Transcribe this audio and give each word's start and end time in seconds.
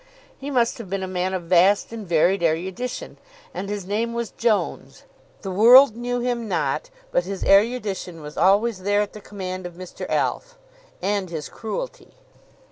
He 0.35 0.49
must 0.49 0.79
have 0.79 0.89
been 0.89 1.03
a 1.03 1.07
man 1.07 1.31
of 1.35 1.43
vast 1.43 1.91
and 1.91 2.07
varied 2.07 2.41
erudition, 2.41 3.19
and 3.53 3.69
his 3.69 3.85
name 3.85 4.15
was 4.15 4.31
Jones. 4.31 5.03
The 5.43 5.51
world 5.51 5.95
knew 5.95 6.19
him 6.21 6.47
not, 6.47 6.89
but 7.11 7.25
his 7.25 7.43
erudition 7.43 8.23
was 8.23 8.35
always 8.35 8.79
there 8.79 9.01
at 9.01 9.13
the 9.13 9.21
command 9.21 9.67
of 9.67 9.73
Mr. 9.75 10.09
Alf, 10.09 10.57
and 11.03 11.29
his 11.29 11.49
cruelty. 11.49 12.15